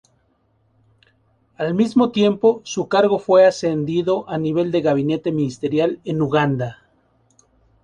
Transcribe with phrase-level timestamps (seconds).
[1.57, 6.79] Al mismo tiempo, su cargo fue ascendido a nivel de gabinete ministerial en Uganda.